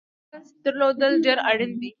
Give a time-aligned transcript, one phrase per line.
[0.31, 1.89] لایسنس درلودل ډېر اړین دي